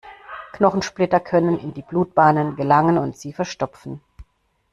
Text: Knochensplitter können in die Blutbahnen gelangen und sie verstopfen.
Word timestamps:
Knochensplitter 0.53 1.19
können 1.19 1.59
in 1.59 1.75
die 1.75 1.83
Blutbahnen 1.83 2.55
gelangen 2.55 2.97
und 2.97 3.15
sie 3.17 3.33
verstopfen. 3.33 4.01